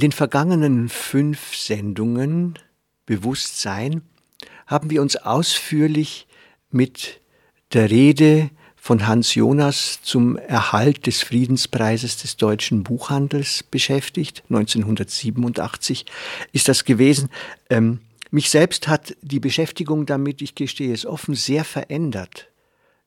[0.00, 2.58] In den vergangenen fünf Sendungen
[3.04, 4.00] Bewusstsein
[4.66, 6.26] haben wir uns ausführlich
[6.70, 7.20] mit
[7.74, 14.42] der Rede von Hans Jonas zum Erhalt des Friedenspreises des deutschen Buchhandels beschäftigt.
[14.48, 16.06] 1987
[16.52, 17.28] ist das gewesen.
[17.68, 22.48] Ähm, mich selbst hat die Beschäftigung damit, ich gestehe es offen, sehr verändert.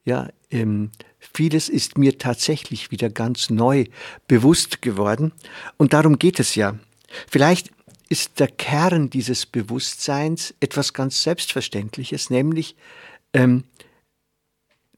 [0.05, 0.91] Ja, ähm,
[1.33, 3.85] vieles ist mir tatsächlich wieder ganz neu
[4.27, 5.31] bewusst geworden.
[5.77, 6.77] Und darum geht es ja.
[7.29, 7.71] Vielleicht
[8.09, 12.75] ist der Kern dieses Bewusstseins etwas ganz Selbstverständliches, nämlich
[13.33, 13.63] ähm,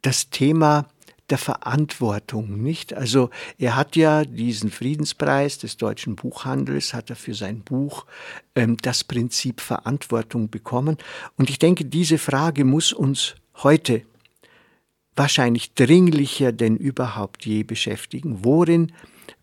[0.01, 0.87] das Thema
[1.29, 2.93] der Verantwortung, nicht?
[2.93, 8.05] Also er hat ja diesen Friedenspreis des deutschen Buchhandels, hat er für sein Buch
[8.53, 10.97] ähm, das Prinzip Verantwortung bekommen.
[11.37, 14.03] Und ich denke, diese Frage muss uns heute
[15.15, 18.43] wahrscheinlich dringlicher denn überhaupt je beschäftigen.
[18.43, 18.91] Worin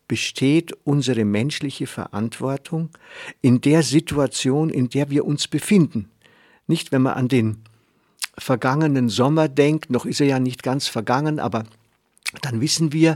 [0.07, 2.89] besteht unsere menschliche Verantwortung
[3.41, 6.09] in der Situation, in der wir uns befinden?
[6.67, 7.63] Nicht, wenn man an den
[8.37, 11.65] vergangenen Sommer denkt, noch ist er ja nicht ganz vergangen, aber
[12.41, 13.15] dann wissen wir,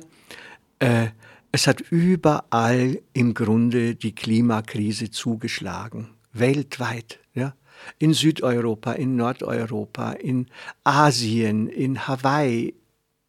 [0.79, 1.07] äh,
[1.51, 7.19] es hat überall im Grunde die Klimakrise zugeschlagen, weltweit.
[7.33, 7.55] Ja?
[7.99, 10.47] In Südeuropa, in Nordeuropa, in
[10.83, 12.73] Asien, in Hawaii,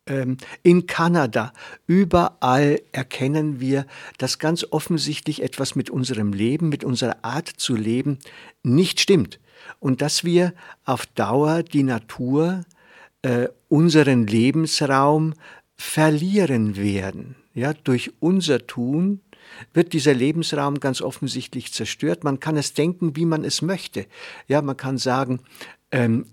[0.07, 1.53] ähm, in Kanada.
[1.87, 3.87] Überall erkennen wir,
[4.19, 8.19] dass ganz offensichtlich etwas mit unserem Leben, mit unserer Art zu leben
[8.63, 9.39] nicht stimmt.
[9.81, 10.55] Und dass wir
[10.85, 12.65] auf Dauer die Natur,
[13.23, 15.35] äh, unseren Lebensraum
[15.77, 17.37] verlieren werden.
[17.55, 19.21] Ja, durch unser Tun
[19.73, 22.25] wird dieser Lebensraum ganz offensichtlich zerstört.
[22.25, 24.07] Man kann es denken, wie man es möchte.
[24.47, 25.41] Ja, man kann sagen,
[25.91, 26.27] ähm,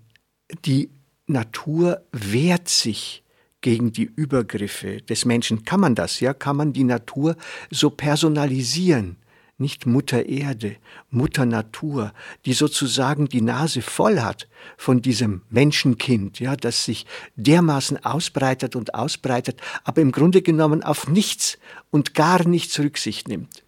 [0.66, 0.90] die
[1.28, 3.24] Natur wehrt sich
[3.62, 5.66] gegen die Übergriffe des Menschen.
[5.66, 6.20] Kann man das?
[6.20, 7.36] Ja, kann man die Natur
[7.72, 9.18] so personalisieren?
[9.58, 10.76] Nicht Mutter Erde,
[11.10, 12.14] Mutter Natur,
[12.46, 17.06] die sozusagen die Nase voll hat von diesem Menschenkind, ja, das sich
[17.38, 21.58] dermaßen ausbreitet und ausbreitet, aber im Grunde genommen auf nichts
[21.90, 23.64] und gar nichts Rücksicht nimmt.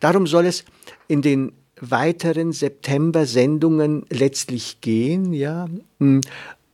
[0.00, 0.64] Darum soll es
[1.08, 5.66] in den weiteren September-Sendungen letztlich gehen, ja,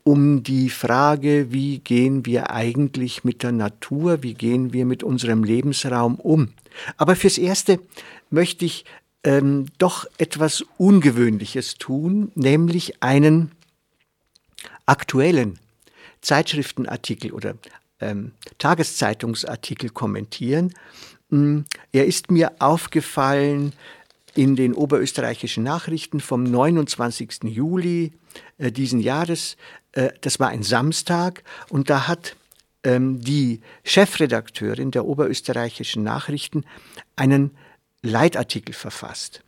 [0.05, 5.45] um die Frage, wie gehen wir eigentlich mit der Natur, wie gehen wir mit unserem
[5.45, 6.49] Lebensraum um.
[6.97, 7.81] Aber fürs Erste
[8.33, 8.85] möchte ich
[9.25, 13.53] ähm, doch etwas Ungewöhnliches tun, nämlich einen
[14.87, 15.59] aktuellen
[16.21, 17.55] Zeitschriftenartikel oder
[18.01, 20.75] ähm, Tageszeitungsartikel kommentieren.
[21.31, 21.61] Mm,
[21.93, 23.73] er ist mir aufgefallen
[24.35, 27.45] in den oberösterreichischen Nachrichten vom 29.
[27.45, 28.13] Juli
[28.59, 29.57] äh, diesen Jahres.
[29.93, 32.37] Äh, das war ein Samstag und da hat
[32.85, 36.65] ähm, die Chefredakteurin der oberösterreichischen Nachrichten
[37.15, 37.53] einen
[38.03, 39.43] Leitartikel verfasst.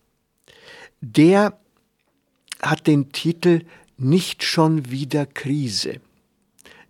[1.00, 1.58] Der
[2.62, 3.64] hat den Titel
[3.98, 6.00] Nicht schon wieder Krise.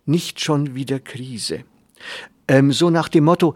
[0.05, 1.65] Nicht schon wieder Krise.
[2.47, 3.55] Ähm, so nach dem Motto,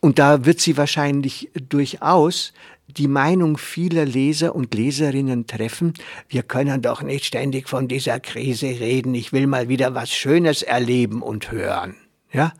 [0.00, 2.52] und da wird sie wahrscheinlich durchaus
[2.86, 5.94] die Meinung vieler Leser und Leserinnen treffen,
[6.28, 10.62] wir können doch nicht ständig von dieser Krise reden, ich will mal wieder was Schönes
[10.62, 11.96] erleben und hören.
[12.32, 12.52] Ja,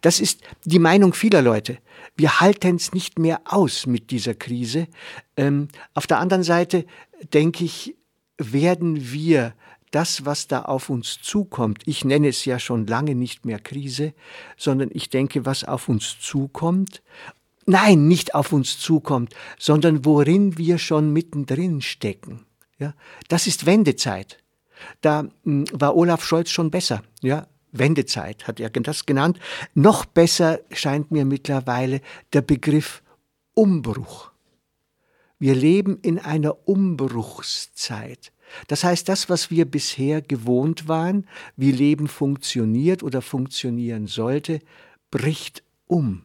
[0.00, 1.78] das ist die Meinung vieler Leute.
[2.16, 4.88] Wir halten es nicht mehr aus mit dieser Krise.
[5.36, 6.86] Ähm, auf der anderen Seite
[7.32, 7.94] denke ich,
[8.38, 9.54] werden wir
[9.90, 14.14] das, was da auf uns zukommt, ich nenne es ja schon lange nicht mehr Krise,
[14.56, 17.02] sondern ich denke, was auf uns zukommt,
[17.66, 22.44] nein, nicht auf uns zukommt, sondern worin wir schon mittendrin stecken.
[22.78, 22.94] Ja,
[23.28, 24.38] das ist Wendezeit.
[25.00, 27.02] Da hm, war Olaf Scholz schon besser.
[27.22, 29.38] Ja, Wendezeit hat er das genannt.
[29.74, 32.00] Noch besser scheint mir mittlerweile
[32.32, 33.02] der Begriff
[33.54, 34.30] Umbruch.
[35.38, 38.32] Wir leben in einer Umbruchszeit.
[38.66, 41.26] Das heißt, das, was wir bisher gewohnt waren,
[41.56, 44.60] wie Leben funktioniert oder funktionieren sollte,
[45.10, 46.22] bricht um.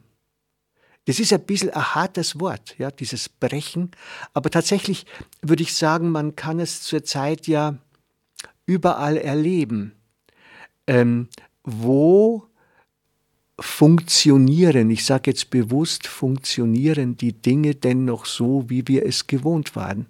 [1.05, 3.91] Das ist ein bisschen ein hartes Wort, ja, dieses Brechen.
[4.33, 5.05] Aber tatsächlich
[5.41, 7.77] würde ich sagen, man kann es zurzeit ja
[8.65, 9.93] überall erleben
[10.88, 11.27] ähm,
[11.63, 12.47] wo
[13.59, 19.75] funktionieren, ich sage jetzt bewusst, funktionieren die Dinge denn noch so, wie wir es gewohnt
[19.75, 20.07] waren.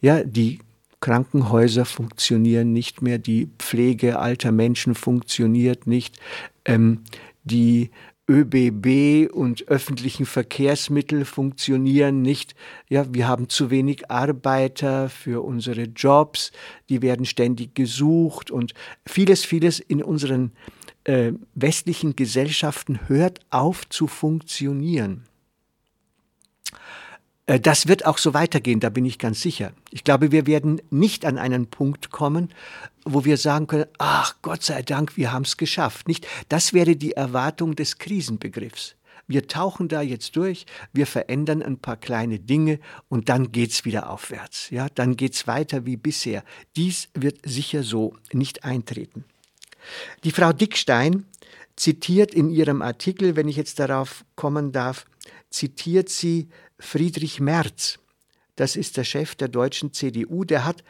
[0.00, 0.60] Ja, die
[1.00, 6.18] Krankenhäuser funktionieren nicht mehr, die Pflege alter Menschen funktioniert nicht,
[6.64, 7.02] ähm,
[7.44, 7.90] die
[8.28, 12.56] ÖBB und öffentlichen Verkehrsmittel funktionieren nicht.
[12.88, 16.50] Ja, wir haben zu wenig Arbeiter für unsere Jobs,
[16.88, 18.74] die werden ständig gesucht und
[19.06, 20.52] vieles, vieles in unseren
[21.04, 25.24] äh, westlichen Gesellschaften hört auf zu funktionieren.
[27.46, 29.72] Äh, das wird auch so weitergehen, da bin ich ganz sicher.
[29.90, 32.50] Ich glaube, wir werden nicht an einen Punkt kommen,
[33.04, 36.08] wo wir sagen können, ach Gott sei Dank, wir haben es geschafft.
[36.08, 38.96] Nicht, das wäre die Erwartung des Krisenbegriffs.
[39.28, 42.78] Wir tauchen da jetzt durch, wir verändern ein paar kleine Dinge
[43.08, 44.70] und dann geht's wieder aufwärts.
[44.70, 46.44] Ja, dann geht's weiter wie bisher.
[46.76, 49.24] Dies wird sicher so nicht eintreten.
[50.22, 51.24] Die Frau Dickstein
[51.74, 55.06] zitiert in ihrem Artikel, wenn ich jetzt darauf kommen darf,
[55.50, 57.98] zitiert sie Friedrich Merz,
[58.56, 60.84] das ist der Chef der deutschen CDU, der hat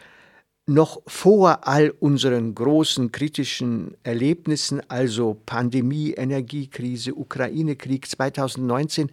[0.67, 9.13] noch vor all unseren großen kritischen Erlebnissen, also Pandemie, Energiekrise, Ukraine-Krieg 2019,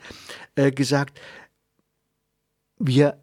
[0.56, 1.22] äh, gesagt,
[2.80, 3.20] wir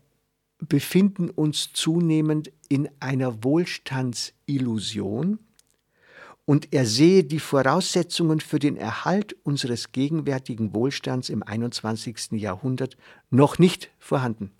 [0.60, 5.40] befinden uns zunehmend in einer Wohlstandsillusion
[6.44, 12.32] und er sehe die Voraussetzungen für den Erhalt unseres gegenwärtigen Wohlstands im 21.
[12.32, 12.96] Jahrhundert
[13.30, 14.50] noch nicht vorhanden.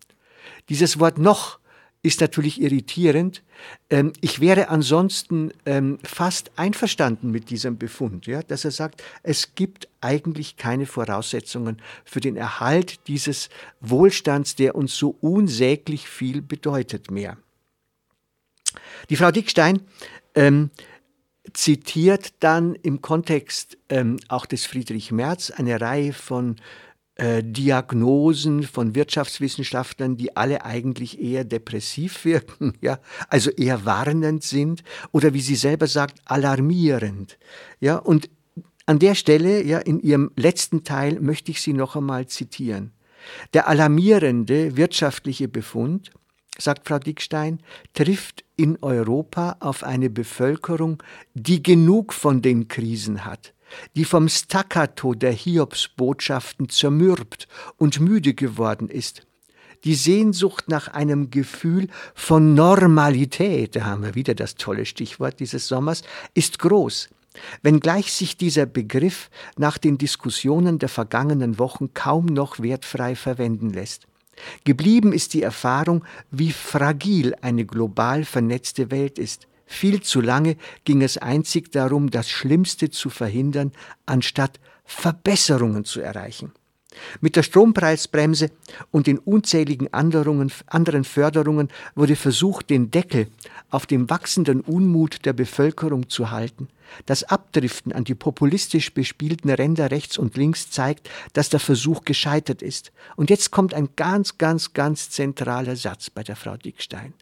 [0.68, 1.60] Dieses Wort noch
[2.02, 3.42] ist natürlich irritierend.
[3.90, 9.88] Ähm, ich wäre ansonsten ähm, fast einverstanden mit diesem Befund, dass er sagt, es gibt
[10.00, 13.50] eigentlich keine Voraussetzungen für den Erhalt dieses
[13.80, 17.36] Wohlstands, der uns so unsäglich viel bedeutet mehr.
[19.10, 19.82] Die Frau Dickstein
[20.34, 20.70] ähm,
[21.52, 26.56] zitiert dann im Kontext ähm, auch des Friedrich Merz eine Reihe von
[27.16, 32.98] äh, Diagnosen von Wirtschaftswissenschaftlern, die alle eigentlich eher depressiv wirken, ja,
[33.28, 34.82] also eher warnend sind
[35.12, 37.38] oder wie sie selber sagt, alarmierend.
[37.80, 38.30] Ja, und
[38.86, 42.92] an der Stelle, ja, in ihrem letzten Teil möchte ich sie noch einmal zitieren.
[43.52, 46.10] Der alarmierende wirtschaftliche Befund
[46.60, 47.60] sagt Frau Dickstein,
[47.94, 51.02] trifft in Europa auf eine Bevölkerung,
[51.34, 53.54] die genug von den Krisen hat,
[53.96, 59.26] die vom Staccato der Hiobsbotschaften zermürbt und müde geworden ist.
[59.84, 65.68] Die Sehnsucht nach einem Gefühl von Normalität, da haben wir wieder das tolle Stichwort dieses
[65.68, 66.02] Sommers,
[66.34, 67.08] ist groß.
[67.62, 74.06] Wenngleich sich dieser Begriff nach den Diskussionen der vergangenen Wochen kaum noch wertfrei verwenden lässt.
[74.64, 79.46] Geblieben ist die Erfahrung, wie fragil eine global vernetzte Welt ist.
[79.66, 83.72] Viel zu lange ging es einzig darum, das Schlimmste zu verhindern,
[84.04, 86.52] anstatt Verbesserungen zu erreichen.
[87.20, 88.50] Mit der Strompreisbremse
[88.90, 93.28] und den unzähligen anderen, Förderungen wurde versucht, den Deckel
[93.70, 96.68] auf dem wachsenden Unmut der Bevölkerung zu halten.
[97.06, 102.62] Das Abdriften an die populistisch bespielten Ränder rechts und links zeigt, dass der Versuch gescheitert
[102.62, 102.92] ist.
[103.16, 107.14] Und jetzt kommt ein ganz, ganz, ganz zentraler Satz bei der Frau Dickstein.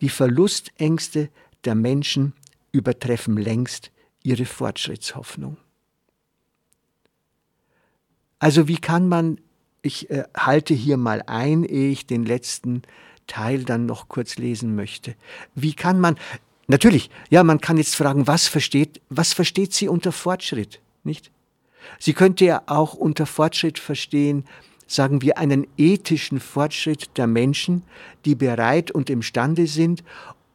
[0.00, 1.30] Die Verlustängste
[1.64, 2.34] der Menschen
[2.72, 3.90] übertreffen längst
[4.22, 5.56] ihre Fortschrittshoffnung.
[8.38, 9.38] Also wie kann man,
[9.82, 12.82] ich äh, halte hier mal ein, ehe ich den letzten
[13.26, 15.14] Teil dann noch kurz lesen möchte.
[15.54, 16.16] Wie kann man,
[16.66, 21.30] natürlich, ja, man kann jetzt fragen, was versteht, was versteht sie unter Fortschritt, nicht?
[21.98, 24.44] Sie könnte ja auch unter Fortschritt verstehen,
[24.86, 27.82] sagen wir, einen ethischen Fortschritt der Menschen,
[28.24, 30.04] die bereit und imstande sind,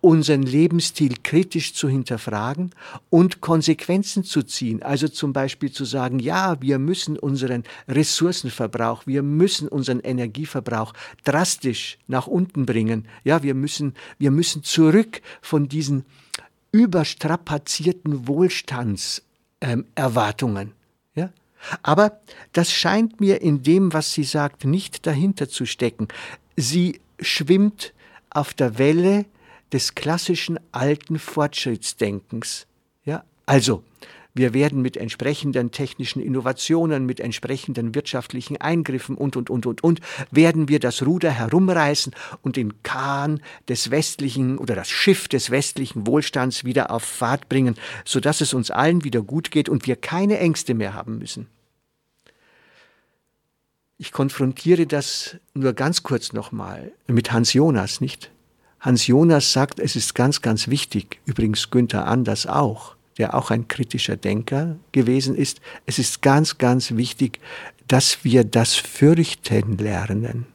[0.02, 2.72] unseren Lebensstil kritisch zu hinterfragen
[3.12, 4.82] und Konsequenzen zu ziehen.
[4.82, 10.94] Also zum Beispiel zu sagen, ja, wir müssen unseren Ressourcenverbrauch, wir müssen unseren Energieverbrauch
[11.24, 13.08] drastisch nach unten bringen.
[13.24, 16.04] Ja, wir müssen, wir müssen zurück von diesen
[16.72, 20.68] überstrapazierten Wohlstandserwartungen.
[20.68, 20.74] Ähm,
[21.14, 21.30] ja?
[21.84, 22.20] Aber
[22.54, 26.08] das scheint mir in dem, was sie sagt, nicht dahinter zu stecken.
[26.58, 27.94] Sie schwimmt
[28.32, 29.26] auf der Welle
[29.72, 32.68] des klassischen alten Fortschrittsdenkens.
[33.06, 33.84] Ja, also,
[34.34, 40.00] wir werden mit entsprechenden technischen Innovationen, mit entsprechenden wirtschaftlichen Eingriffen und, und, und, und, und,
[40.32, 46.08] werden wir das Ruder herumreißen und den Kahn des westlichen oder das Schiff des westlichen
[46.08, 47.76] Wohlstands wieder auf Fahrt bringen,
[48.06, 51.48] sodass es uns allen wieder gut geht und wir keine Ängste mehr haben müssen.
[53.98, 58.32] Ich konfrontiere das nur ganz kurz nochmal mit Hans Jonas, nicht?
[58.82, 63.68] Hans Jonas sagt, es ist ganz, ganz wichtig, übrigens Günther Anders auch, der auch ein
[63.68, 67.40] kritischer Denker gewesen ist, es ist ganz, ganz wichtig,
[67.88, 70.48] dass wir das fürchten lernen,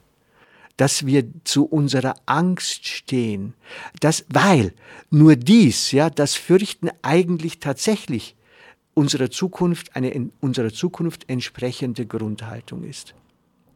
[0.75, 3.53] dass wir zu unserer Angst stehen,
[4.01, 4.73] dass, weil
[5.09, 8.35] nur dies, ja, das Fürchten eigentlich tatsächlich
[8.93, 13.15] unserer Zukunft eine in unserer Zukunft entsprechende Grundhaltung ist.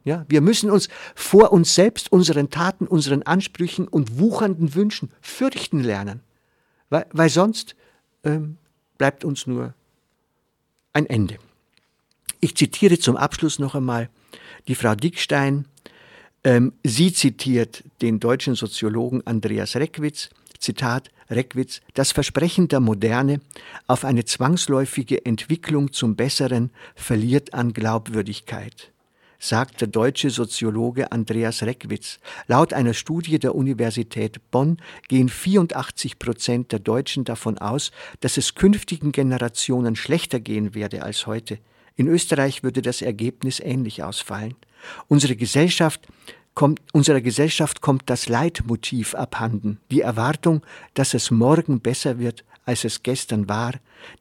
[0.04, 5.80] Ja, wir müssen uns vor uns selbst, unseren Taten, unseren Ansprüchen und wuchernden Wünschen fürchten
[5.80, 6.20] lernen,
[6.90, 7.76] weil, weil sonst
[8.24, 8.56] ähm,
[8.98, 9.74] bleibt uns nur
[10.92, 11.38] ein Ende.
[12.40, 14.10] Ich zitiere zum Abschluss noch einmal
[14.66, 15.66] die Frau Dickstein.
[16.42, 23.40] Ähm, sie zitiert den deutschen Soziologen Andreas Reckwitz, Zitat Reckwitz, das Versprechen der Moderne
[23.86, 28.92] auf eine zwangsläufige Entwicklung zum Besseren verliert an Glaubwürdigkeit
[29.42, 32.20] sagt der deutsche Soziologe Andreas Reckwitz.
[32.46, 34.76] Laut einer Studie der Universität Bonn
[35.08, 41.26] gehen 84 Prozent der Deutschen davon aus, dass es künftigen Generationen schlechter gehen werde als
[41.26, 41.58] heute.
[41.96, 44.54] In Österreich würde das Ergebnis ähnlich ausfallen.
[45.08, 46.06] Unsere Gesellschaft
[46.54, 50.62] kommt, unserer Gesellschaft kommt das Leitmotiv abhanden, die Erwartung,
[50.94, 53.72] dass es morgen besser wird, als es gestern war.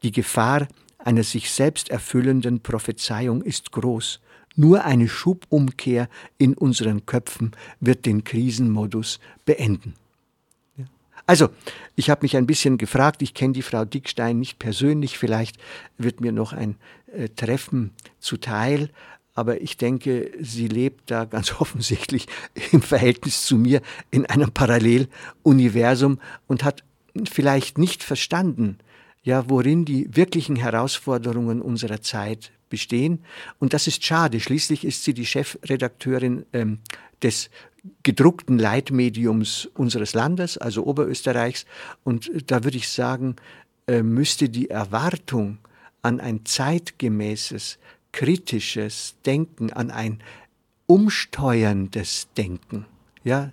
[0.01, 4.19] Die Gefahr einer sich selbst erfüllenden Prophezeiung ist groß.
[4.55, 9.95] Nur eine Schubumkehr in unseren Köpfen wird den Krisenmodus beenden.
[11.25, 11.49] Also,
[11.95, 15.57] ich habe mich ein bisschen gefragt, ich kenne die Frau Dickstein nicht persönlich, vielleicht
[15.97, 16.75] wird mir noch ein
[17.13, 18.89] äh, Treffen zuteil,
[19.33, 22.27] aber ich denke, sie lebt da ganz offensichtlich
[22.71, 26.83] im Verhältnis zu mir in einem Paralleluniversum und hat
[27.29, 28.77] vielleicht nicht verstanden,
[29.23, 33.19] ja, worin die wirklichen Herausforderungen unserer Zeit bestehen.
[33.59, 34.39] Und das ist schade.
[34.39, 36.79] Schließlich ist sie die Chefredakteurin ähm,
[37.21, 37.51] des
[38.01, 41.67] gedruckten Leitmediums unseres Landes, also Oberösterreichs.
[42.03, 43.35] Und da würde ich sagen,
[43.87, 45.59] äh, müsste die Erwartung
[46.01, 47.77] an ein zeitgemäßes,
[48.11, 50.21] kritisches Denken, an ein
[50.87, 52.85] umsteuerndes Denken,
[53.23, 53.51] ja,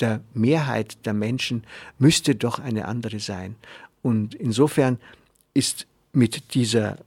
[0.00, 1.64] der Mehrheit der Menschen
[1.98, 3.54] müsste doch eine andere sein.
[4.02, 4.98] Und insofern
[5.54, 6.98] ist mit dieser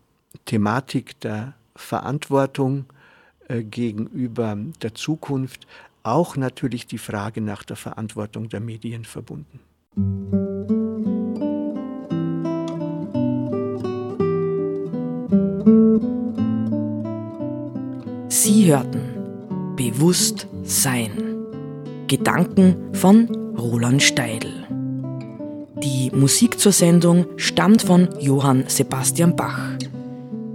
[0.46, 2.86] Thematik der Verantwortung
[3.48, 5.67] äh, gegenüber der Zukunft
[6.03, 9.60] auch natürlich die Frage nach der Verantwortung der Medien verbunden.
[18.29, 21.12] Sie hörten Bewusst Sein.
[22.07, 24.65] Gedanken von Roland Steidl.
[25.84, 29.76] Die Musik zur Sendung stammt von Johann Sebastian Bach